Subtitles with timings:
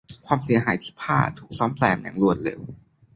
[0.27, 2.61] ความเสียหายที่ผ้าถูกซ่อมอย่างรวดเร็ว